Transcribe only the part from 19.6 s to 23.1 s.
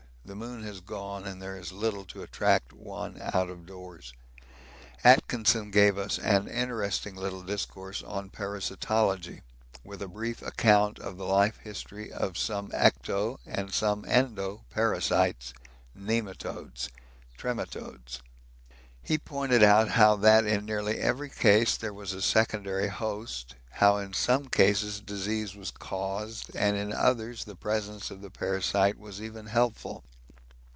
out how that in nearly every case there was a secondary